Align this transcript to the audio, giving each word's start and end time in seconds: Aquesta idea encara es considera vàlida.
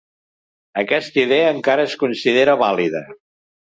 Aquesta 0.85 1.23
idea 1.25 1.53
encara 1.59 1.87
es 1.91 1.97
considera 2.07 2.61
vàlida. 2.67 3.09